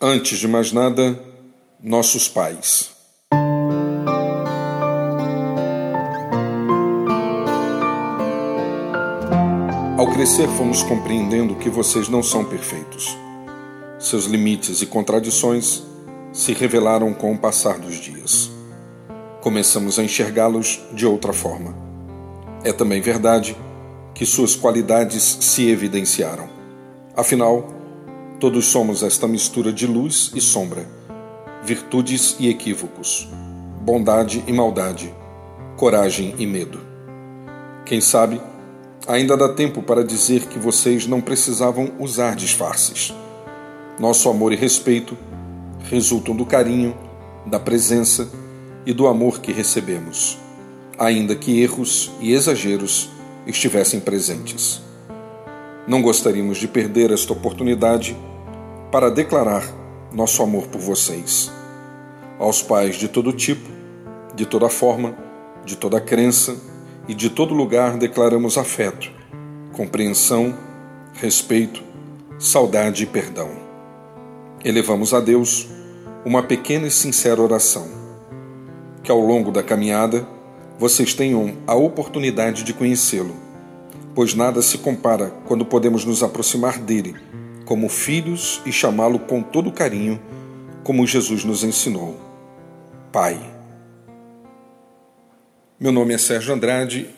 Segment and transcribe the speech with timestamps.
[0.00, 1.18] Antes de mais nada,
[1.82, 2.90] nossos pais.
[9.98, 13.18] Ao crescer, fomos compreendendo que vocês não são perfeitos.
[13.98, 15.82] Seus limites e contradições
[16.32, 18.52] se revelaram com o passar dos dias.
[19.40, 21.74] Começamos a enxergá-los de outra forma.
[22.62, 23.56] É também verdade
[24.14, 26.48] que suas qualidades se evidenciaram.
[27.16, 27.77] Afinal,
[28.40, 30.86] Todos somos esta mistura de luz e sombra,
[31.64, 33.28] virtudes e equívocos,
[33.80, 35.12] bondade e maldade,
[35.76, 36.78] coragem e medo.
[37.84, 38.40] Quem sabe,
[39.08, 43.12] ainda dá tempo para dizer que vocês não precisavam usar disfarces.
[43.98, 45.18] Nosso amor e respeito
[45.90, 46.96] resultam do carinho,
[47.44, 48.30] da presença
[48.86, 50.38] e do amor que recebemos,
[50.96, 53.10] ainda que erros e exageros
[53.44, 54.87] estivessem presentes.
[55.88, 58.14] Não gostaríamos de perder esta oportunidade
[58.92, 59.64] para declarar
[60.12, 61.50] nosso amor por vocês.
[62.38, 63.66] Aos pais de todo tipo,
[64.34, 65.16] de toda forma,
[65.64, 66.54] de toda crença
[67.08, 69.10] e de todo lugar declaramos afeto,
[69.72, 70.54] compreensão,
[71.14, 71.82] respeito,
[72.38, 73.48] saudade e perdão.
[74.62, 75.68] Elevamos a Deus
[76.22, 77.88] uma pequena e sincera oração.
[79.02, 80.28] Que ao longo da caminhada
[80.78, 83.47] vocês tenham a oportunidade de conhecê-lo,
[84.18, 87.14] pois nada se compara quando podemos nos aproximar dele
[87.64, 90.20] como filhos e chamá-lo com todo carinho,
[90.82, 92.18] como Jesus nos ensinou.
[93.12, 93.38] Pai.
[95.78, 97.08] Meu nome é Sérgio Andrade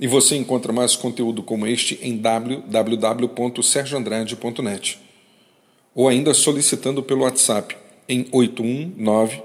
[0.00, 4.98] e você encontra mais conteúdo como este em www.sergioandrade.net
[5.94, 7.76] ou ainda solicitando pelo WhatsApp
[8.08, 9.40] em 819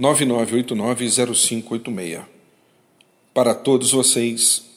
[0.00, 2.22] 99890586.
[3.32, 4.68] Para todos vocês,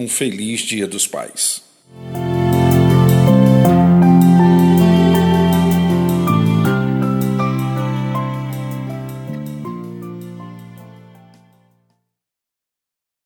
[0.00, 1.62] um feliz Dia dos Pais.